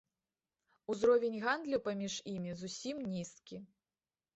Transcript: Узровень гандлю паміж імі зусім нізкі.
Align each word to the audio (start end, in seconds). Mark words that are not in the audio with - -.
Узровень 0.93 1.37
гандлю 1.45 1.83
паміж 1.91 2.19
імі 2.35 2.59
зусім 2.67 3.09
нізкі. 3.15 3.67